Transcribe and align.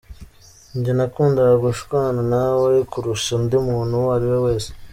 Njye 0.77 0.91
nakundaga 0.97 1.55
gushwana 1.65 2.21
nawe 2.33 2.71
kurusha 2.91 3.29
undi 3.37 3.55
muntu 3.67 3.93
uwo 3.99 4.09
ariwe 4.15 4.37
wese. 4.45 4.69